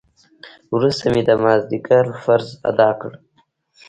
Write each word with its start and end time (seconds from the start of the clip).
وروسته 0.75 1.05
مې 1.13 1.21
د 1.27 1.29
مازديګر 1.43 2.05
فرض 2.23 2.49
ادا 2.69 2.89
کړ. 3.01 3.11